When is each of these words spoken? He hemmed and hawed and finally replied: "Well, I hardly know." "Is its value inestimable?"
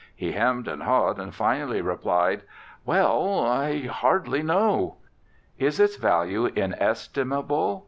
He 0.15 0.31
hemmed 0.31 0.67
and 0.67 0.81
hawed 0.81 1.19
and 1.19 1.31
finally 1.31 1.79
replied: 1.79 2.41
"Well, 2.87 3.45
I 3.45 3.81
hardly 3.83 4.41
know." 4.41 4.95
"Is 5.59 5.79
its 5.79 5.97
value 5.97 6.45
inestimable?" 6.47 7.79